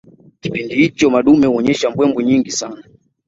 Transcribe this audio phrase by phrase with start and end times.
[0.41, 2.83] Kipindi hicho madume huonyesha mbwembwe nyingi sana